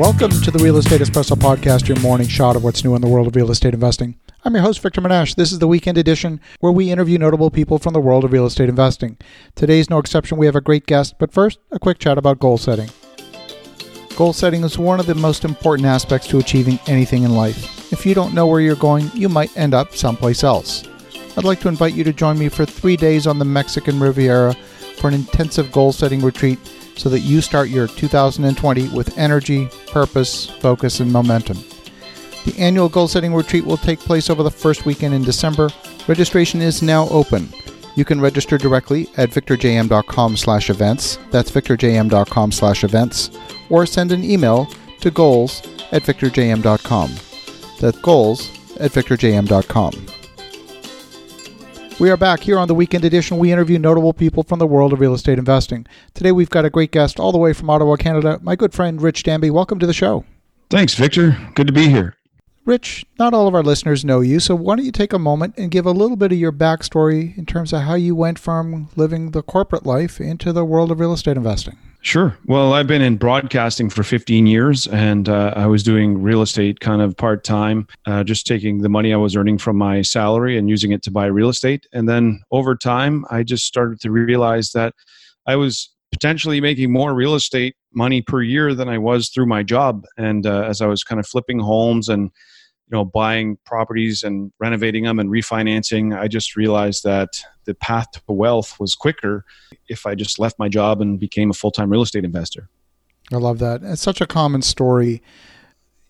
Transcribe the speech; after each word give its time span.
Welcome 0.00 0.30
to 0.30 0.50
the 0.50 0.64
Real 0.64 0.78
Estate 0.78 1.02
Espresso 1.02 1.36
Podcast, 1.36 1.86
your 1.86 2.00
morning 2.00 2.26
shot 2.26 2.56
of 2.56 2.64
what's 2.64 2.82
new 2.82 2.94
in 2.94 3.02
the 3.02 3.06
world 3.06 3.26
of 3.26 3.36
real 3.36 3.50
estate 3.50 3.74
investing. 3.74 4.18
I'm 4.46 4.54
your 4.54 4.62
host, 4.62 4.80
Victor 4.80 5.02
Menasce. 5.02 5.34
This 5.34 5.52
is 5.52 5.58
the 5.58 5.66
weekend 5.66 5.98
edition 5.98 6.40
where 6.60 6.72
we 6.72 6.90
interview 6.90 7.18
notable 7.18 7.50
people 7.50 7.78
from 7.78 7.92
the 7.92 8.00
world 8.00 8.24
of 8.24 8.32
real 8.32 8.46
estate 8.46 8.70
investing. 8.70 9.18
Today's 9.56 9.90
no 9.90 9.98
exception. 9.98 10.38
We 10.38 10.46
have 10.46 10.56
a 10.56 10.62
great 10.62 10.86
guest, 10.86 11.16
but 11.18 11.34
first, 11.34 11.58
a 11.70 11.78
quick 11.78 11.98
chat 11.98 12.16
about 12.16 12.38
goal 12.38 12.56
setting. 12.56 12.88
Goal 14.16 14.32
setting 14.32 14.64
is 14.64 14.78
one 14.78 15.00
of 15.00 15.06
the 15.06 15.14
most 15.14 15.44
important 15.44 15.84
aspects 15.84 16.28
to 16.28 16.38
achieving 16.38 16.78
anything 16.86 17.24
in 17.24 17.34
life. 17.34 17.92
If 17.92 18.06
you 18.06 18.14
don't 18.14 18.32
know 18.32 18.46
where 18.46 18.62
you're 18.62 18.76
going, 18.76 19.10
you 19.12 19.28
might 19.28 19.54
end 19.54 19.74
up 19.74 19.94
someplace 19.94 20.42
else. 20.42 20.82
I'd 21.36 21.44
like 21.44 21.60
to 21.60 21.68
invite 21.68 21.92
you 21.92 22.04
to 22.04 22.12
join 22.14 22.38
me 22.38 22.48
for 22.48 22.64
three 22.64 22.96
days 22.96 23.26
on 23.26 23.38
the 23.38 23.44
Mexican 23.44 24.00
Riviera 24.00 24.54
for 24.96 25.08
an 25.08 25.14
intensive 25.14 25.70
goal 25.70 25.92
setting 25.92 26.22
retreat 26.22 26.58
so 27.00 27.08
that 27.08 27.20
you 27.20 27.40
start 27.40 27.70
your 27.70 27.86
2020 27.86 28.88
with 28.90 29.16
energy, 29.16 29.70
purpose, 29.86 30.44
focus, 30.44 31.00
and 31.00 31.10
momentum. 31.10 31.56
The 32.44 32.54
annual 32.58 32.90
goal 32.90 33.08
setting 33.08 33.34
retreat 33.34 33.64
will 33.64 33.78
take 33.78 33.98
place 33.98 34.28
over 34.28 34.42
the 34.42 34.50
first 34.50 34.84
weekend 34.84 35.14
in 35.14 35.22
December. 35.22 35.70
Registration 36.06 36.60
is 36.60 36.82
now 36.82 37.08
open. 37.08 37.48
You 37.96 38.04
can 38.04 38.20
register 38.20 38.58
directly 38.58 39.08
at 39.16 39.30
victorjm.com 39.30 40.36
slash 40.36 40.68
events. 40.68 41.18
That's 41.30 41.50
victorjm.com 41.50 42.52
slash 42.52 42.84
events. 42.84 43.30
Or 43.70 43.86
send 43.86 44.12
an 44.12 44.22
email 44.22 44.68
to 45.00 45.10
goals 45.10 45.62
at 45.92 46.02
victorjm.com. 46.02 47.10
That's 47.80 47.98
goals 48.00 48.50
at 48.78 48.90
victorjm.com. 48.90 50.19
We 52.00 52.10
are 52.10 52.16
back 52.16 52.40
here 52.40 52.58
on 52.58 52.66
the 52.66 52.74
weekend 52.74 53.04
edition. 53.04 53.36
We 53.36 53.52
interview 53.52 53.78
notable 53.78 54.14
people 54.14 54.42
from 54.42 54.58
the 54.58 54.66
world 54.66 54.94
of 54.94 55.00
real 55.00 55.12
estate 55.12 55.38
investing. 55.38 55.86
Today 56.14 56.32
we've 56.32 56.48
got 56.48 56.64
a 56.64 56.70
great 56.70 56.92
guest 56.92 57.20
all 57.20 57.30
the 57.30 57.36
way 57.36 57.52
from 57.52 57.68
Ottawa, 57.68 57.96
Canada, 57.96 58.40
my 58.42 58.56
good 58.56 58.72
friend 58.72 59.02
Rich 59.02 59.22
Danby. 59.24 59.50
Welcome 59.50 59.78
to 59.80 59.86
the 59.86 59.92
show. 59.92 60.24
Thanks, 60.70 60.94
Victor. 60.94 61.36
Good 61.54 61.66
to 61.66 61.74
be 61.74 61.88
here. 61.88 62.16
Rich, 62.64 63.06
not 63.18 63.32
all 63.32 63.48
of 63.48 63.54
our 63.54 63.62
listeners 63.62 64.04
know 64.04 64.20
you, 64.20 64.38
so 64.38 64.54
why 64.54 64.76
don't 64.76 64.84
you 64.84 64.92
take 64.92 65.12
a 65.12 65.18
moment 65.18 65.54
and 65.56 65.70
give 65.70 65.86
a 65.86 65.92
little 65.92 66.16
bit 66.16 66.30
of 66.30 66.38
your 66.38 66.52
backstory 66.52 67.36
in 67.38 67.46
terms 67.46 67.72
of 67.72 67.82
how 67.82 67.94
you 67.94 68.14
went 68.14 68.38
from 68.38 68.90
living 68.96 69.30
the 69.30 69.42
corporate 69.42 69.86
life 69.86 70.20
into 70.20 70.52
the 70.52 70.64
world 70.64 70.90
of 70.90 71.00
real 71.00 71.12
estate 71.12 71.36
investing? 71.36 71.78
Sure. 72.02 72.36
Well, 72.46 72.72
I've 72.72 72.86
been 72.86 73.02
in 73.02 73.16
broadcasting 73.16 73.90
for 73.90 74.02
15 74.02 74.46
years 74.46 74.86
and 74.86 75.28
uh, 75.28 75.52
I 75.54 75.66
was 75.66 75.82
doing 75.82 76.22
real 76.22 76.40
estate 76.40 76.80
kind 76.80 77.02
of 77.02 77.16
part 77.16 77.44
time, 77.44 77.86
uh, 78.06 78.24
just 78.24 78.46
taking 78.46 78.78
the 78.78 78.88
money 78.88 79.12
I 79.12 79.18
was 79.18 79.36
earning 79.36 79.58
from 79.58 79.76
my 79.76 80.00
salary 80.00 80.56
and 80.56 80.68
using 80.68 80.92
it 80.92 81.02
to 81.02 81.10
buy 81.10 81.26
real 81.26 81.50
estate. 81.50 81.86
And 81.92 82.08
then 82.08 82.40
over 82.50 82.74
time, 82.74 83.26
I 83.30 83.42
just 83.42 83.66
started 83.66 84.00
to 84.00 84.10
realize 84.10 84.72
that 84.72 84.94
I 85.46 85.56
was 85.56 85.90
potentially 86.12 86.60
making 86.60 86.92
more 86.92 87.14
real 87.14 87.34
estate 87.34 87.76
money 87.92 88.22
per 88.22 88.42
year 88.42 88.74
than 88.74 88.88
I 88.88 88.98
was 88.98 89.28
through 89.28 89.46
my 89.46 89.62
job. 89.62 90.04
And 90.16 90.46
uh, 90.46 90.62
as 90.62 90.80
I 90.80 90.86
was 90.86 91.04
kind 91.04 91.18
of 91.18 91.26
flipping 91.26 91.58
homes 91.58 92.08
and 92.08 92.30
you 92.90 92.96
know 92.96 93.04
buying 93.04 93.56
properties 93.64 94.22
and 94.22 94.52
renovating 94.58 95.04
them 95.04 95.18
and 95.18 95.30
refinancing 95.30 96.18
i 96.18 96.26
just 96.26 96.56
realized 96.56 97.04
that 97.04 97.28
the 97.64 97.74
path 97.74 98.10
to 98.10 98.20
wealth 98.28 98.78
was 98.80 98.94
quicker 98.94 99.44
if 99.88 100.06
i 100.06 100.14
just 100.14 100.38
left 100.38 100.58
my 100.58 100.68
job 100.68 101.00
and 101.00 101.20
became 101.20 101.50
a 101.50 101.54
full-time 101.54 101.90
real 101.90 102.02
estate 102.02 102.24
investor 102.24 102.68
i 103.32 103.36
love 103.36 103.58
that 103.58 103.82
it's 103.82 104.02
such 104.02 104.20
a 104.20 104.26
common 104.26 104.60
story 104.60 105.22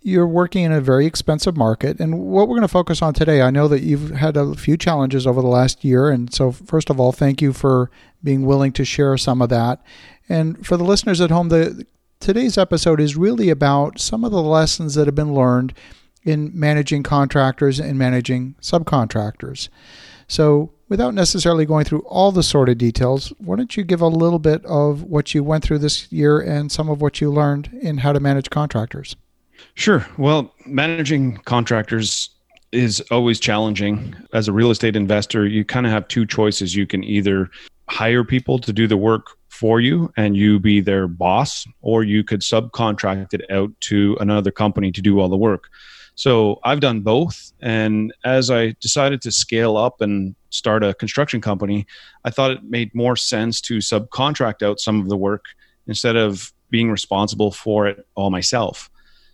you're 0.02 0.26
working 0.26 0.64
in 0.64 0.72
a 0.72 0.80
very 0.80 1.06
expensive 1.06 1.56
market 1.56 2.00
and 2.00 2.18
what 2.18 2.48
we're 2.48 2.56
going 2.56 2.62
to 2.62 2.68
focus 2.68 3.02
on 3.02 3.12
today 3.12 3.42
i 3.42 3.50
know 3.50 3.68
that 3.68 3.82
you've 3.82 4.10
had 4.10 4.36
a 4.36 4.54
few 4.54 4.76
challenges 4.76 5.26
over 5.26 5.40
the 5.40 5.48
last 5.48 5.84
year 5.84 6.10
and 6.10 6.32
so 6.32 6.50
first 6.50 6.90
of 6.90 6.98
all 6.98 7.12
thank 7.12 7.42
you 7.42 7.52
for 7.52 7.90
being 8.22 8.46
willing 8.46 8.72
to 8.72 8.84
share 8.84 9.16
some 9.16 9.42
of 9.42 9.48
that 9.48 9.82
and 10.28 10.66
for 10.66 10.76
the 10.76 10.84
listeners 10.84 11.20
at 11.20 11.30
home 11.30 11.48
the 11.48 11.86
today's 12.20 12.58
episode 12.58 13.00
is 13.00 13.16
really 13.16 13.48
about 13.48 13.98
some 13.98 14.24
of 14.24 14.30
the 14.30 14.42
lessons 14.42 14.94
that 14.94 15.06
have 15.06 15.14
been 15.14 15.34
learned 15.34 15.74
in 16.22 16.50
managing 16.54 17.02
contractors 17.02 17.80
and 17.80 17.98
managing 17.98 18.54
subcontractors. 18.60 19.68
So, 20.28 20.72
without 20.88 21.14
necessarily 21.14 21.64
going 21.64 21.84
through 21.84 22.00
all 22.02 22.30
the 22.30 22.42
sort 22.42 22.68
of 22.68 22.78
details, 22.78 23.32
why 23.38 23.56
don't 23.56 23.76
you 23.76 23.84
give 23.84 24.00
a 24.00 24.06
little 24.06 24.38
bit 24.38 24.64
of 24.66 25.02
what 25.02 25.34
you 25.34 25.42
went 25.42 25.64
through 25.64 25.78
this 25.78 26.10
year 26.12 26.40
and 26.40 26.70
some 26.70 26.88
of 26.88 27.00
what 27.00 27.20
you 27.20 27.32
learned 27.32 27.70
in 27.80 27.98
how 27.98 28.12
to 28.12 28.20
manage 28.20 28.50
contractors? 28.50 29.16
Sure. 29.74 30.06
Well, 30.18 30.52
managing 30.66 31.38
contractors 31.38 32.30
is 32.72 33.00
always 33.10 33.40
challenging. 33.40 34.14
As 34.32 34.48
a 34.48 34.52
real 34.52 34.70
estate 34.70 34.96
investor, 34.96 35.46
you 35.46 35.64
kind 35.64 35.86
of 35.86 35.92
have 35.92 36.06
two 36.08 36.26
choices. 36.26 36.74
You 36.74 36.86
can 36.86 37.02
either 37.04 37.50
hire 37.88 38.24
people 38.24 38.58
to 38.60 38.72
do 38.72 38.86
the 38.86 38.96
work 38.96 39.26
for 39.48 39.80
you 39.80 40.12
and 40.16 40.36
you 40.36 40.60
be 40.60 40.80
their 40.80 41.08
boss, 41.08 41.66
or 41.82 42.04
you 42.04 42.22
could 42.22 42.40
subcontract 42.40 43.34
it 43.34 43.50
out 43.50 43.70
to 43.80 44.16
another 44.20 44.50
company 44.50 44.92
to 44.92 45.02
do 45.02 45.18
all 45.18 45.28
the 45.28 45.36
work. 45.36 45.68
So 46.14 46.60
I've 46.64 46.80
done 46.80 47.00
both. 47.00 47.52
And 47.60 48.12
as 48.24 48.50
I 48.50 48.74
decided 48.80 49.22
to 49.22 49.32
scale 49.32 49.76
up 49.76 50.00
and 50.00 50.34
start 50.50 50.84
a 50.84 50.94
construction 50.94 51.40
company, 51.40 51.86
I 52.24 52.30
thought 52.30 52.50
it 52.50 52.62
made 52.62 52.94
more 52.94 53.16
sense 53.16 53.60
to 53.62 53.78
subcontract 53.78 54.62
out 54.62 54.80
some 54.80 55.00
of 55.00 55.08
the 55.08 55.16
work 55.16 55.46
instead 55.86 56.16
of 56.16 56.52
being 56.68 56.90
responsible 56.90 57.50
for 57.50 57.86
it 57.86 58.06
all 58.16 58.30
myself. 58.30 58.89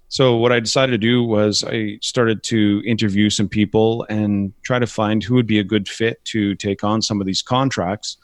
So 0.08 0.36
what 0.36 0.52
I 0.52 0.60
decided 0.60 0.92
to 0.92 0.98
do 0.98 1.24
was 1.24 1.64
I 1.64 1.98
started 2.00 2.42
to 2.44 2.82
interview 2.86 3.28
some 3.28 3.48
people 3.48 4.06
and 4.08 4.52
try 4.62 4.78
to 4.78 4.86
find 4.86 5.22
who 5.22 5.34
would 5.34 5.46
be 5.46 5.58
a 5.58 5.64
good 5.64 5.88
fit 5.88 6.24
to 6.26 6.54
take 6.54 6.84
on 6.84 7.02
some 7.02 7.20
of 7.20 7.26
these 7.26 7.42
contracts. 7.42 8.16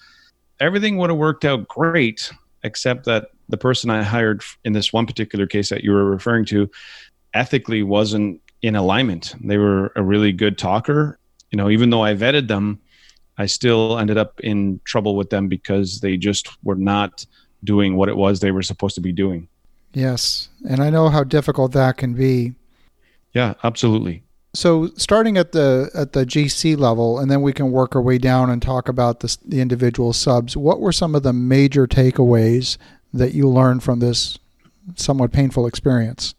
Everything 0.60 0.96
would 0.98 1.10
have 1.10 1.18
worked 1.18 1.44
out 1.44 1.66
great, 1.66 2.32
except 2.62 3.04
that 3.06 3.28
the 3.48 3.56
person 3.56 3.90
I 3.90 4.02
hired 4.02 4.42
in 4.64 4.72
this 4.72 4.92
one 4.92 5.06
particular 5.06 5.46
case 5.46 5.70
that 5.70 5.82
you 5.82 5.90
were 5.90 6.04
referring 6.04 6.44
to 6.46 6.70
ethically 7.34 7.82
wasn't 7.82 8.40
in 8.62 8.76
alignment. 8.76 9.34
They 9.42 9.58
were 9.58 9.92
a 9.96 10.02
really 10.02 10.32
good 10.32 10.56
talker. 10.56 11.18
You 11.50 11.56
know, 11.56 11.68
even 11.68 11.90
though 11.90 12.04
I 12.04 12.14
vetted 12.14 12.46
them, 12.46 12.80
I 13.38 13.46
still 13.46 13.98
ended 13.98 14.18
up 14.18 14.38
in 14.40 14.80
trouble 14.84 15.16
with 15.16 15.30
them 15.30 15.48
because 15.48 16.00
they 16.00 16.16
just 16.16 16.48
were 16.64 16.76
not 16.76 17.26
doing 17.64 17.96
what 17.96 18.08
it 18.08 18.16
was 18.16 18.40
they 18.40 18.52
were 18.52 18.62
supposed 18.62 18.94
to 18.94 19.00
be 19.00 19.12
doing. 19.12 19.48
Yes, 19.94 20.48
and 20.68 20.82
I 20.82 20.90
know 20.90 21.08
how 21.08 21.24
difficult 21.24 21.72
that 21.72 21.96
can 21.96 22.14
be. 22.14 22.54
Yeah, 23.32 23.54
absolutely. 23.62 24.22
So, 24.54 24.88
starting 24.96 25.38
at 25.38 25.52
the 25.52 25.90
at 25.94 26.12
the 26.12 26.26
GC 26.26 26.76
level, 26.78 27.18
and 27.18 27.30
then 27.30 27.40
we 27.40 27.52
can 27.52 27.70
work 27.70 27.96
our 27.96 28.02
way 28.02 28.18
down 28.18 28.50
and 28.50 28.60
talk 28.60 28.88
about 28.88 29.20
the, 29.20 29.36
the 29.46 29.60
individual 29.60 30.12
subs. 30.12 30.56
What 30.56 30.80
were 30.80 30.92
some 30.92 31.14
of 31.14 31.22
the 31.22 31.32
major 31.32 31.86
takeaways 31.86 32.76
that 33.14 33.32
you 33.32 33.48
learned 33.48 33.82
from 33.82 34.00
this 34.00 34.38
somewhat 34.96 35.32
painful 35.32 35.66
experience? 35.66 36.34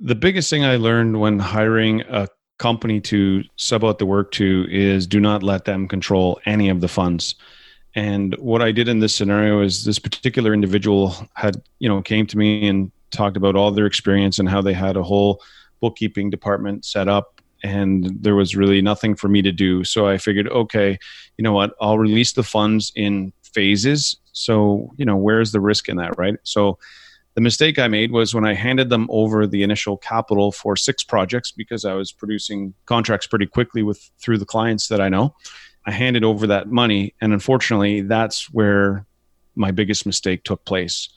The 0.00 0.14
biggest 0.14 0.50
thing 0.50 0.64
I 0.64 0.76
learned 0.76 1.18
when 1.20 1.38
hiring 1.38 2.02
a 2.02 2.28
company 2.58 3.00
to 3.00 3.44
sub 3.56 3.84
out 3.84 3.98
the 3.98 4.06
work 4.06 4.32
to 4.32 4.66
is 4.70 5.06
do 5.06 5.20
not 5.20 5.42
let 5.42 5.64
them 5.64 5.88
control 5.88 6.40
any 6.44 6.68
of 6.68 6.80
the 6.80 6.88
funds. 6.88 7.34
And 7.96 8.34
what 8.34 8.60
I 8.60 8.72
did 8.72 8.88
in 8.88 9.00
this 9.00 9.14
scenario 9.14 9.62
is 9.62 9.84
this 9.84 9.98
particular 9.98 10.52
individual 10.52 11.16
had, 11.34 11.62
you 11.78 11.88
know, 11.88 12.02
came 12.02 12.26
to 12.26 12.38
me 12.38 12.68
and 12.68 12.92
talked 13.10 13.38
about 13.38 13.56
all 13.56 13.70
their 13.70 13.86
experience 13.86 14.38
and 14.38 14.48
how 14.48 14.60
they 14.60 14.74
had 14.74 14.96
a 14.96 15.02
whole 15.02 15.42
bookkeeping 15.80 16.28
department 16.30 16.84
set 16.84 17.08
up 17.08 17.40
and 17.64 18.10
there 18.20 18.34
was 18.34 18.54
really 18.54 18.82
nothing 18.82 19.16
for 19.16 19.28
me 19.28 19.40
to 19.42 19.50
do. 19.50 19.82
So 19.82 20.06
I 20.06 20.18
figured, 20.18 20.48
okay, 20.48 20.98
you 21.38 21.42
know 21.42 21.52
what, 21.52 21.74
I'll 21.80 21.98
release 21.98 22.32
the 22.32 22.42
funds 22.42 22.92
in 22.94 23.32
phases. 23.42 24.16
So, 24.32 24.92
you 24.98 25.06
know, 25.06 25.16
where's 25.16 25.52
the 25.52 25.60
risk 25.60 25.88
in 25.88 25.96
that, 25.96 26.18
right? 26.18 26.34
So 26.42 26.78
the 27.34 27.40
mistake 27.40 27.78
I 27.78 27.88
made 27.88 28.12
was 28.12 28.34
when 28.34 28.44
I 28.44 28.54
handed 28.54 28.90
them 28.90 29.06
over 29.10 29.46
the 29.46 29.62
initial 29.62 29.96
capital 29.96 30.52
for 30.52 30.76
six 30.76 31.02
projects 31.02 31.50
because 31.50 31.84
I 31.84 31.94
was 31.94 32.12
producing 32.12 32.74
contracts 32.84 33.26
pretty 33.26 33.46
quickly 33.46 33.82
with 33.82 34.10
through 34.18 34.38
the 34.38 34.46
clients 34.46 34.88
that 34.88 35.00
I 35.00 35.08
know. 35.08 35.34
I 35.86 35.92
handed 35.92 36.24
over 36.24 36.46
that 36.48 36.68
money, 36.68 37.14
and 37.20 37.32
unfortunately, 37.32 38.02
that's 38.02 38.52
where 38.52 39.06
my 39.54 39.70
biggest 39.70 40.04
mistake 40.04 40.44
took 40.44 40.64
place. 40.64 41.08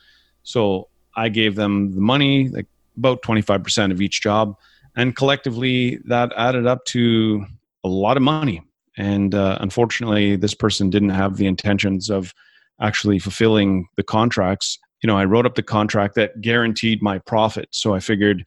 So 0.44 0.88
I 1.16 1.30
gave 1.30 1.56
them 1.56 1.94
the 1.96 2.02
money, 2.02 2.50
like 2.50 2.68
about 2.98 3.22
25% 3.24 3.92
of 3.92 4.02
each 4.02 4.22
job, 4.22 4.56
and 4.96 5.16
collectively 5.16 5.98
that 6.06 6.32
added 6.38 6.68
up 6.68 6.86
to 6.86 7.46
a 7.84 7.88
lot 7.88 8.18
of 8.18 8.24
money. 8.24 8.62
And 8.98 9.34
uh, 9.34 9.58
unfortunately, 9.62 10.36
this 10.36 10.54
person 10.54 10.90
didn't 10.90 11.10
have 11.10 11.38
the 11.38 11.48
intentions 11.48 12.10
of 12.10 12.34
actually 12.82 13.20
fulfilling 13.20 13.88
the 13.98 14.04
contracts 14.04 14.78
you 15.02 15.08
know, 15.08 15.18
I 15.18 15.26
wrote 15.26 15.46
up 15.46 15.56
the 15.56 15.64
contract 15.64 16.16
that 16.16 16.42
guaranteed 16.42 17.02
my 17.02 17.20
profit. 17.20 17.70
So 17.72 17.94
I 17.94 18.00
figured, 18.00 18.46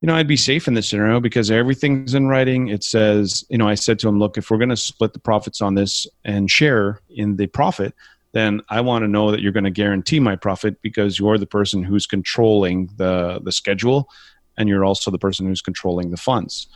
you 0.00 0.06
know, 0.06 0.14
I'd 0.14 0.28
be 0.28 0.36
safe 0.36 0.68
in 0.68 0.74
this 0.74 0.88
scenario 0.88 1.18
because 1.18 1.50
everything's 1.50 2.14
in 2.14 2.28
writing. 2.28 2.68
It 2.68 2.84
says, 2.84 3.44
you 3.48 3.58
know, 3.58 3.68
I 3.68 3.74
said 3.74 3.98
to 4.00 4.08
him, 4.08 4.18
look, 4.18 4.38
if 4.38 4.50
we're 4.50 4.58
going 4.58 4.68
to 4.68 4.76
split 4.76 5.12
the 5.12 5.18
profits 5.18 5.60
on 5.60 5.74
this 5.74 6.06
and 6.24 6.48
share 6.48 7.00
in 7.10 7.36
the 7.36 7.48
profit, 7.48 7.94
then 8.32 8.60
I 8.68 8.80
want 8.80 9.02
to 9.02 9.08
know 9.08 9.32
that 9.32 9.40
you're 9.40 9.52
going 9.52 9.64
to 9.64 9.70
guarantee 9.70 10.20
my 10.20 10.36
profit 10.36 10.80
because 10.82 11.18
you're 11.18 11.38
the 11.38 11.46
person 11.46 11.82
who's 11.82 12.06
controlling 12.06 12.90
the 12.96 13.40
the 13.42 13.50
schedule 13.50 14.08
and 14.56 14.68
you're 14.68 14.84
also 14.84 15.10
the 15.10 15.18
person 15.18 15.46
who's 15.46 15.62
controlling 15.62 16.10
the 16.10 16.16
funds. 16.16 16.68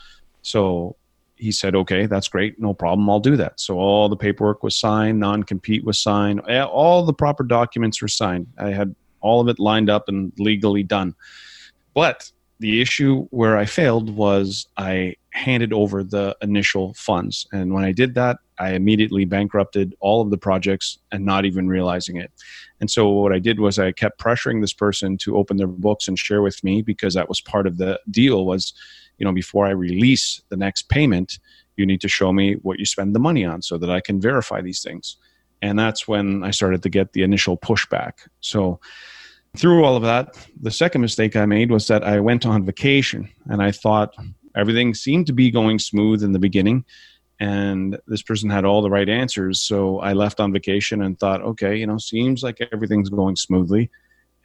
So 0.43 0.97
he 1.37 1.53
said, 1.53 1.75
okay, 1.75 2.07
that's 2.07 2.29
great. 2.29 2.59
No 2.59 2.73
problem. 2.73 3.09
I'll 3.11 3.21
do 3.21 3.37
that. 3.37 3.61
So 3.61 3.79
all 3.79 4.09
the 4.09 4.17
paperwork 4.17 4.63
was 4.63 4.77
signed, 4.77 5.21
non 5.21 5.43
compete 5.43 5.85
was 5.85 5.99
signed, 5.99 6.41
all 6.41 7.05
the 7.05 7.13
proper 7.13 7.45
documents 7.45 8.01
were 8.01 8.09
signed. 8.09 8.47
I 8.59 8.71
had 8.71 8.95
all 9.21 9.41
of 9.41 9.49
it 9.49 9.59
lined 9.59 9.91
up 9.91 10.09
and 10.09 10.33
legally 10.39 10.83
done. 10.83 11.15
But 11.95 12.31
the 12.59 12.81
issue 12.81 13.27
where 13.31 13.57
I 13.57 13.65
failed 13.65 14.15
was 14.15 14.67
I 14.77 15.17
handed 15.31 15.73
over 15.73 16.05
the 16.05 16.37
initial 16.43 16.95
funds. 16.95 17.47
And 17.53 17.73
when 17.73 17.85
I 17.85 17.93
did 17.93 18.15
that, 18.15 18.39
I 18.59 18.73
immediately 18.73 19.25
bankrupted 19.25 19.95
all 20.01 20.21
of 20.21 20.31
the 20.31 20.39
projects 20.39 20.99
and 21.11 21.25
not 21.25 21.45
even 21.45 21.69
realizing 21.69 22.17
it. 22.17 22.31
And 22.81 22.91
so 22.91 23.09
what 23.09 23.33
I 23.33 23.39
did 23.39 23.59
was 23.59 23.79
I 23.79 23.93
kept 23.93 24.21
pressuring 24.21 24.61
this 24.61 24.73
person 24.73 25.17
to 25.19 25.37
open 25.37 25.57
their 25.57 25.67
books 25.67 26.07
and 26.07 26.19
share 26.19 26.43
with 26.43 26.63
me 26.63 26.83
because 26.83 27.15
that 27.15 27.29
was 27.29 27.41
part 27.41 27.67
of 27.67 27.79
the 27.79 27.99
deal 28.11 28.47
was, 28.47 28.73
you 29.19 29.25
know, 29.25 29.33
before 29.33 29.67
I 29.67 29.71
release 29.71 30.43
the 30.49 30.57
next 30.57 30.89
payment, 30.89 31.39
you 31.77 31.87
need 31.87 32.01
to 32.03 32.09
show 32.09 32.33
me 32.33 32.55
what 32.63 32.79
you 32.79 32.85
spend 32.85 33.15
the 33.15 33.21
money 33.21 33.45
on 33.45 33.63
so 33.63 33.79
that 33.79 33.91
I 33.91 34.01
can 34.01 34.21
verify 34.21 34.61
these 34.61 34.83
things. 34.83 35.17
And 35.63 35.79
that's 35.79 36.07
when 36.07 36.45
I 36.45 36.51
started 36.51 36.83
to 36.83 36.89
get 36.89 37.13
the 37.13 37.23
initial 37.23 37.57
pushback. 37.57 38.13
So 38.41 38.81
through 39.57 39.85
all 39.85 39.97
of 39.97 40.03
that, 40.03 40.37
the 40.61 40.71
second 40.71 41.01
mistake 41.01 41.37
I 41.37 41.47
made 41.47 41.71
was 41.71 41.87
that 41.89 42.05
I 42.05 42.21
went 42.21 42.47
on 42.47 42.65
vacation 42.65 43.29
and 43.51 43.63
I 43.63 43.71
thought 43.71 44.15
everything 44.57 44.95
seemed 44.95 45.27
to 45.27 45.33
be 45.33 45.51
going 45.51 45.79
smooth 45.79 46.23
in 46.23 46.33
the 46.33 46.39
beginning 46.39 46.85
and 47.43 47.99
this 48.07 48.23
person 48.23 48.49
had 48.51 48.65
all 48.65 48.83
the 48.83 48.91
right 48.91 49.09
answers 49.09 49.61
so 49.61 49.99
i 49.99 50.13
left 50.13 50.39
on 50.39 50.53
vacation 50.53 51.03
and 51.03 51.19
thought 51.19 51.43
okay 51.43 51.75
you 51.75 51.87
know 51.87 51.99
seems 51.99 52.43
like 52.43 52.61
everything's 52.73 53.09
going 53.09 53.37
smoothly. 53.37 53.91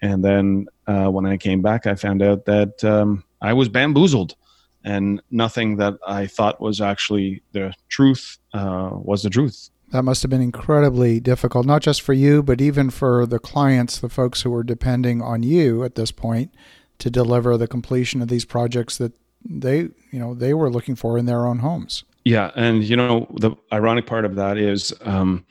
And 0.02 0.24
then 0.24 0.68
uh, 0.86 1.08
when 1.10 1.26
i 1.26 1.38
came 1.38 1.62
back 1.62 1.86
i 1.86 1.96
found 1.96 2.22
out 2.22 2.46
that 2.46 2.84
um, 2.84 3.24
i 3.42 3.54
was 3.54 3.70
bamboozled 3.70 4.36
and 4.84 5.22
nothing 5.30 5.78
that 5.78 5.96
i 6.08 6.28
thought 6.28 6.62
was 6.62 6.82
actually 6.82 7.44
the 7.52 7.74
truth 7.90 8.38
uh, 8.54 8.92
was 8.94 9.24
the 9.24 9.30
truth 9.30 9.70
that 9.92 10.04
must 10.04 10.22
have 10.22 10.30
been 10.30 10.42
incredibly 10.42 11.20
difficult 11.20 11.66
not 11.66 11.82
just 11.82 12.02
for 12.02 12.14
you 12.14 12.44
but 12.44 12.62
even 12.62 12.90
for 12.90 13.26
the 13.26 13.40
clients 13.40 14.00
the 14.00 14.10
folks 14.10 14.42
who 14.42 14.50
were 14.50 14.64
depending 14.64 15.22
on 15.22 15.44
you 15.44 15.84
at 15.84 15.96
this 15.96 16.12
point 16.12 16.54
to 17.00 17.10
deliver 17.10 17.58
the 17.58 17.68
completion 17.68 18.22
of 18.22 18.28
these 18.28 18.46
projects 18.46 18.98
that 18.98 19.14
they 19.44 19.80
you 20.12 20.20
know 20.20 20.34
they 20.34 20.54
were 20.54 20.70
looking 20.70 20.96
for 20.96 21.18
in 21.18 21.26
their 21.26 21.46
own 21.46 21.60
homes. 21.60 22.04
Yeah 22.26 22.52
and 22.56 22.84
you 22.84 22.96
know 22.96 23.28
the 23.40 23.52
ironic 23.72 24.06
part 24.06 24.26
of 24.26 24.36
that 24.36 24.58
is 24.58 24.94
um, 25.02 25.46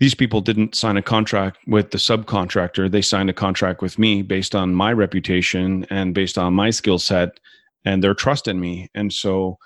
these 0.00 0.14
people 0.14 0.40
didn't 0.40 0.74
sign 0.74 0.96
a 0.96 1.02
contract 1.02 1.58
with 1.68 1.92
the 1.92 1.98
subcontractor. 1.98 2.90
They 2.90 3.02
signed 3.02 3.30
a 3.30 3.34
contract 3.34 3.82
with 3.82 3.98
me 4.00 4.22
based 4.22 4.54
on 4.54 4.74
my 4.74 4.92
reputation 4.92 5.86
and 5.90 6.12
based 6.12 6.36
on 6.36 6.54
my 6.54 6.70
skill 6.70 6.98
set 6.98 7.38
and 7.84 8.02
their 8.02 8.14
trust 8.14 8.48
in 8.48 8.58
me. 8.58 8.90
And 8.94 9.12
so 9.12 9.58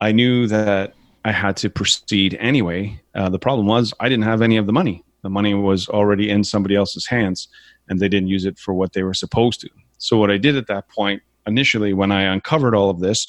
i 0.00 0.10
knew 0.10 0.46
that 0.48 0.94
i 1.24 1.32
had 1.32 1.56
to 1.56 1.68
proceed 1.70 2.36
anyway 2.40 3.00
uh, 3.14 3.28
the 3.28 3.38
problem 3.38 3.66
was 3.66 3.92
i 4.00 4.08
didn't 4.08 4.24
have 4.24 4.42
any 4.42 4.56
of 4.56 4.66
the 4.66 4.72
money 4.72 5.04
the 5.22 5.30
money 5.30 5.54
was 5.54 5.88
already 5.88 6.28
in 6.28 6.44
somebody 6.44 6.76
else's 6.76 7.06
hands 7.06 7.48
and 7.88 7.98
they 7.98 8.08
didn't 8.08 8.28
use 8.28 8.44
it 8.44 8.58
for 8.58 8.74
what 8.74 8.92
they 8.92 9.02
were 9.02 9.14
supposed 9.14 9.60
to 9.60 9.68
so 9.98 10.16
what 10.16 10.30
i 10.30 10.36
did 10.36 10.56
at 10.56 10.66
that 10.66 10.88
point 10.88 11.22
initially, 11.46 11.92
when 11.92 12.12
I 12.12 12.22
uncovered 12.22 12.74
all 12.74 12.90
of 12.90 13.00
this, 13.00 13.26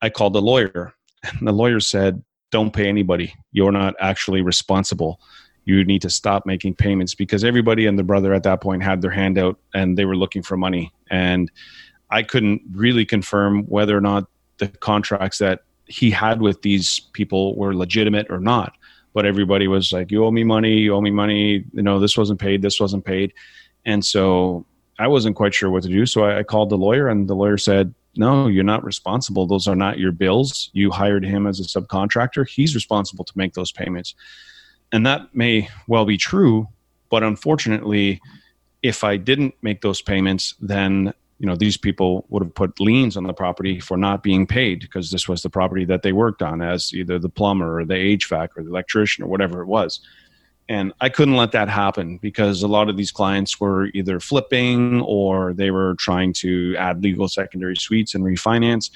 I 0.00 0.10
called 0.10 0.32
the 0.32 0.42
lawyer. 0.42 0.94
And 1.38 1.46
the 1.46 1.52
lawyer 1.52 1.78
said, 1.78 2.22
Don't 2.50 2.72
pay 2.72 2.88
anybody. 2.88 3.32
You're 3.52 3.70
not 3.70 3.94
actually 4.00 4.42
responsible. 4.42 5.20
You 5.64 5.84
need 5.84 6.02
to 6.02 6.10
stop 6.10 6.44
making 6.46 6.74
payments 6.74 7.14
because 7.14 7.44
everybody 7.44 7.86
and 7.86 7.96
the 7.96 8.02
brother 8.02 8.34
at 8.34 8.42
that 8.42 8.60
point 8.60 8.82
had 8.82 9.00
their 9.00 9.12
hand 9.12 9.38
out 9.38 9.56
and 9.72 9.96
they 9.96 10.04
were 10.04 10.16
looking 10.16 10.42
for 10.42 10.56
money. 10.56 10.92
And 11.10 11.48
I 12.10 12.24
couldn't 12.24 12.62
really 12.72 13.06
confirm 13.06 13.62
whether 13.66 13.96
or 13.96 14.00
not 14.00 14.24
the 14.58 14.66
contracts 14.66 15.38
that 15.38 15.60
he 15.86 16.10
had 16.10 16.40
with 16.40 16.62
these 16.62 17.00
people 17.12 17.56
were 17.56 17.74
legitimate 17.74 18.26
or 18.30 18.40
not. 18.40 18.74
But 19.14 19.26
everybody 19.26 19.68
was 19.68 19.92
like, 19.92 20.10
You 20.10 20.24
owe 20.24 20.30
me 20.30 20.44
money, 20.44 20.78
you 20.78 20.94
owe 20.94 21.00
me 21.00 21.10
money, 21.10 21.64
you 21.72 21.82
know, 21.82 22.00
this 22.00 22.16
wasn't 22.16 22.40
paid, 22.40 22.62
this 22.62 22.80
wasn't 22.80 23.04
paid. 23.04 23.32
And 23.84 24.04
so 24.04 24.64
I 24.98 25.08
wasn't 25.08 25.36
quite 25.36 25.54
sure 25.54 25.70
what 25.70 25.82
to 25.82 25.88
do. 25.88 26.06
So 26.06 26.24
I, 26.24 26.38
I 26.38 26.42
called 26.42 26.70
the 26.70 26.78
lawyer, 26.78 27.08
and 27.08 27.28
the 27.28 27.34
lawyer 27.34 27.58
said, 27.58 27.94
no, 28.16 28.46
you're 28.46 28.64
not 28.64 28.84
responsible. 28.84 29.46
Those 29.46 29.66
are 29.66 29.76
not 29.76 29.98
your 29.98 30.12
bills. 30.12 30.70
You 30.72 30.90
hired 30.90 31.24
him 31.24 31.46
as 31.46 31.60
a 31.60 31.62
subcontractor. 31.62 32.46
He's 32.46 32.74
responsible 32.74 33.24
to 33.24 33.32
make 33.36 33.54
those 33.54 33.72
payments. 33.72 34.14
And 34.92 35.06
that 35.06 35.34
may 35.34 35.68
well 35.88 36.04
be 36.04 36.18
true, 36.18 36.68
but 37.10 37.22
unfortunately, 37.22 38.20
if 38.82 39.04
I 39.04 39.16
didn't 39.16 39.54
make 39.62 39.80
those 39.80 40.02
payments, 40.02 40.54
then 40.60 41.14
you 41.42 41.48
know 41.48 41.56
these 41.56 41.76
people 41.76 42.24
would 42.28 42.44
have 42.44 42.54
put 42.54 42.78
liens 42.78 43.16
on 43.16 43.24
the 43.24 43.34
property 43.34 43.80
for 43.80 43.96
not 43.96 44.22
being 44.22 44.46
paid 44.46 44.78
because 44.78 45.10
this 45.10 45.26
was 45.26 45.42
the 45.42 45.50
property 45.50 45.84
that 45.84 46.02
they 46.02 46.12
worked 46.12 46.40
on 46.40 46.62
as 46.62 46.94
either 46.94 47.18
the 47.18 47.28
plumber 47.28 47.80
or 47.80 47.84
the 47.84 47.94
HVAC 47.94 48.50
or 48.56 48.62
the 48.62 48.70
electrician 48.70 49.24
or 49.24 49.26
whatever 49.26 49.60
it 49.60 49.66
was. 49.66 50.00
And 50.68 50.92
I 51.00 51.08
couldn't 51.08 51.34
let 51.34 51.50
that 51.50 51.68
happen 51.68 52.18
because 52.18 52.62
a 52.62 52.68
lot 52.68 52.88
of 52.88 52.96
these 52.96 53.10
clients 53.10 53.58
were 53.58 53.86
either 53.86 54.20
flipping 54.20 55.00
or 55.00 55.52
they 55.52 55.72
were 55.72 55.96
trying 55.98 56.32
to 56.34 56.76
add 56.78 57.02
legal 57.02 57.26
secondary 57.26 57.76
suites 57.76 58.14
and 58.14 58.22
refinance. 58.22 58.92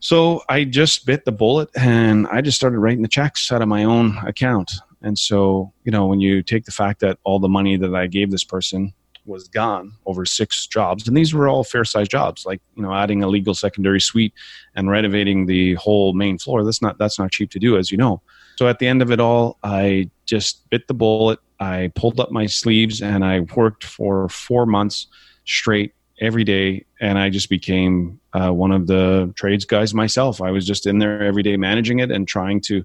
So 0.00 0.42
I 0.48 0.64
just 0.64 1.06
bit 1.06 1.24
the 1.24 1.30
bullet 1.30 1.68
and 1.76 2.26
I 2.26 2.40
just 2.40 2.56
started 2.56 2.80
writing 2.80 3.02
the 3.02 3.08
checks 3.08 3.52
out 3.52 3.62
of 3.62 3.68
my 3.68 3.84
own 3.84 4.18
account. 4.26 4.72
And 5.02 5.16
so, 5.16 5.72
you 5.84 5.92
know, 5.92 6.06
when 6.06 6.20
you 6.20 6.42
take 6.42 6.64
the 6.64 6.72
fact 6.72 6.98
that 7.00 7.18
all 7.22 7.38
the 7.38 7.48
money 7.48 7.76
that 7.76 7.94
I 7.94 8.08
gave 8.08 8.32
this 8.32 8.44
person 8.44 8.92
was 9.26 9.48
gone 9.48 9.92
over 10.06 10.24
six 10.24 10.66
jobs, 10.66 11.08
and 11.08 11.16
these 11.16 11.34
were 11.34 11.48
all 11.48 11.64
fair 11.64 11.84
sized 11.84 12.10
jobs, 12.10 12.44
like 12.44 12.60
you 12.74 12.82
know, 12.82 12.92
adding 12.92 13.22
a 13.22 13.28
legal 13.28 13.54
secondary 13.54 14.00
suite 14.00 14.34
and 14.74 14.90
renovating 14.90 15.46
the 15.46 15.74
whole 15.74 16.12
main 16.12 16.38
floor. 16.38 16.64
That's 16.64 16.82
not 16.82 16.98
that's 16.98 17.18
not 17.18 17.30
cheap 17.30 17.50
to 17.50 17.58
do, 17.58 17.76
as 17.76 17.90
you 17.90 17.96
know. 17.96 18.22
So 18.56 18.68
at 18.68 18.78
the 18.78 18.86
end 18.86 19.02
of 19.02 19.10
it 19.10 19.20
all, 19.20 19.58
I 19.62 20.10
just 20.26 20.68
bit 20.70 20.86
the 20.86 20.94
bullet. 20.94 21.38
I 21.60 21.90
pulled 21.94 22.20
up 22.20 22.30
my 22.30 22.46
sleeves 22.46 23.00
and 23.00 23.24
I 23.24 23.40
worked 23.40 23.84
for 23.84 24.28
four 24.28 24.66
months 24.66 25.06
straight 25.44 25.94
every 26.20 26.44
day. 26.44 26.84
And 27.00 27.18
I 27.18 27.28
just 27.28 27.48
became 27.48 28.20
uh, 28.32 28.50
one 28.50 28.72
of 28.72 28.86
the 28.86 29.32
trades 29.36 29.64
guys 29.64 29.94
myself. 29.94 30.40
I 30.40 30.50
was 30.50 30.66
just 30.66 30.86
in 30.86 30.98
there 30.98 31.22
every 31.22 31.42
day 31.42 31.56
managing 31.56 31.98
it 31.98 32.10
and 32.10 32.26
trying 32.26 32.60
to 32.62 32.84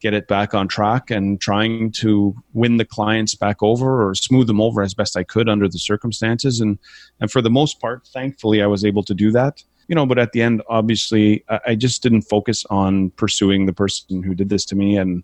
get 0.00 0.14
it 0.14 0.28
back 0.28 0.54
on 0.54 0.68
track 0.68 1.10
and 1.10 1.40
trying 1.40 1.92
to 1.92 2.34
win 2.52 2.76
the 2.76 2.84
clients 2.84 3.34
back 3.34 3.62
over 3.62 4.08
or 4.08 4.14
smooth 4.14 4.46
them 4.46 4.60
over 4.60 4.82
as 4.82 4.94
best 4.94 5.16
I 5.16 5.22
could 5.22 5.48
under 5.48 5.68
the 5.68 5.78
circumstances. 5.78 6.60
And, 6.60 6.78
and 7.20 7.30
for 7.30 7.40
the 7.40 7.50
most 7.50 7.80
part, 7.80 8.06
thankfully, 8.08 8.62
I 8.62 8.66
was 8.66 8.84
able 8.84 9.02
to 9.04 9.14
do 9.14 9.30
that 9.32 9.62
you 9.88 9.94
know 9.94 10.06
but 10.06 10.18
at 10.18 10.32
the 10.32 10.42
end 10.42 10.62
obviously 10.68 11.44
i 11.66 11.74
just 11.74 12.02
didn't 12.02 12.22
focus 12.22 12.64
on 12.70 13.10
pursuing 13.10 13.66
the 13.66 13.72
person 13.72 14.22
who 14.22 14.34
did 14.34 14.48
this 14.48 14.64
to 14.64 14.74
me 14.74 14.96
and 14.96 15.22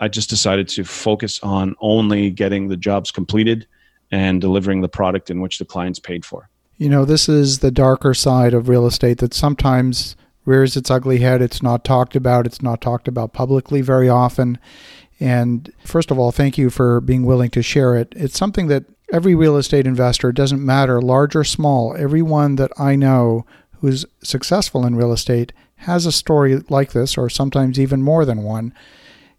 i 0.00 0.08
just 0.08 0.30
decided 0.30 0.68
to 0.68 0.84
focus 0.84 1.40
on 1.42 1.74
only 1.80 2.30
getting 2.30 2.68
the 2.68 2.76
jobs 2.76 3.10
completed 3.10 3.66
and 4.10 4.40
delivering 4.40 4.80
the 4.80 4.88
product 4.88 5.30
in 5.30 5.40
which 5.40 5.58
the 5.58 5.64
clients 5.64 5.98
paid 5.98 6.24
for 6.24 6.49
you 6.80 6.88
know 6.88 7.04
this 7.04 7.28
is 7.28 7.58
the 7.58 7.70
darker 7.70 8.14
side 8.14 8.54
of 8.54 8.68
real 8.68 8.86
estate 8.86 9.18
that 9.18 9.34
sometimes 9.34 10.16
rears 10.44 10.76
its 10.76 10.90
ugly 10.90 11.18
head 11.18 11.42
it's 11.42 11.62
not 11.62 11.84
talked 11.84 12.16
about 12.16 12.46
it's 12.46 12.62
not 12.62 12.80
talked 12.80 13.06
about 13.06 13.32
publicly 13.32 13.80
very 13.80 14.08
often 14.08 14.58
and 15.20 15.72
first 15.84 16.10
of 16.10 16.18
all 16.18 16.32
thank 16.32 16.58
you 16.58 16.70
for 16.70 17.00
being 17.00 17.24
willing 17.24 17.50
to 17.50 17.62
share 17.62 17.94
it 17.94 18.12
it's 18.16 18.38
something 18.38 18.66
that 18.66 18.84
every 19.12 19.34
real 19.34 19.56
estate 19.56 19.86
investor 19.86 20.32
doesn't 20.32 20.64
matter 20.64 21.00
large 21.00 21.36
or 21.36 21.44
small 21.44 21.94
everyone 21.96 22.56
that 22.56 22.72
i 22.78 22.96
know 22.96 23.44
who's 23.80 24.04
successful 24.22 24.86
in 24.86 24.96
real 24.96 25.12
estate 25.12 25.52
has 25.80 26.04
a 26.04 26.12
story 26.12 26.58
like 26.68 26.92
this, 26.92 27.16
or 27.16 27.30
sometimes 27.30 27.80
even 27.80 28.02
more 28.02 28.24
than 28.24 28.42
one. 28.42 28.74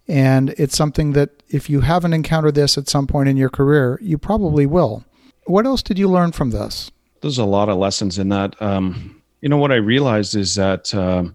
And 0.08 0.50
it's 0.58 0.76
something 0.76 1.14
that 1.14 1.44
if 1.48 1.70
you 1.70 1.82
haven't 1.82 2.14
encountered 2.14 2.56
this 2.56 2.78
at 2.78 2.90
some 2.90 3.06
point 3.06 3.30
in 3.30 3.38
your 3.38 3.50
career, 3.50 4.00
you 4.02 4.18
probably 4.18 4.66
will. 4.66 5.06
What 5.46 5.66
else 5.66 5.84
did 5.84 6.00
you 6.00 6.10
learn 6.10 6.32
from 6.32 6.50
this? 6.50 6.92
There's 7.22 7.38
a 7.38 7.46
lot 7.46 7.70
of 7.70 7.78
lessons 7.78 8.20
in 8.20 8.30
that. 8.30 8.60
Um, 8.62 9.22
you 9.42 9.50
know, 9.50 9.58
what 9.58 9.72
I 9.72 9.76
realized 9.76 10.36
is 10.36 10.56
that 10.56 10.94
uh, 10.94 11.26